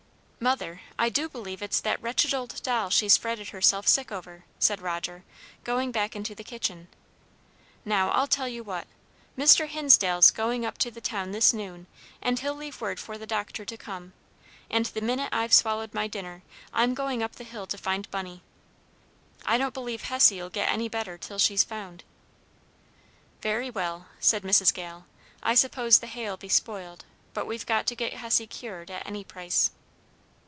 [0.43, 4.81] "Mother, I do believe it's that wretched old doll she's fretted herself sick over," said
[4.81, 5.23] Roger,
[5.63, 6.87] going back into the kitchen.
[7.85, 8.87] "Now, I'll tell you what!
[9.37, 9.67] Mr.
[9.67, 11.85] Hinsdale's going up to the town this noon,
[12.23, 14.13] and he'll leave word for the doctor to come;
[14.67, 16.41] and the minute I've swallowed my dinner,
[16.73, 18.41] I'm going up to the hill to find Bunny.
[19.45, 22.03] I don't believe Hessie'll get any better till she's found."
[23.43, 24.73] "Very well," said Mrs.
[24.73, 25.05] Gale.
[25.43, 27.05] "I suppose the hay'll be spoiled,
[27.35, 29.69] but we've got to get Hessie cured at any price."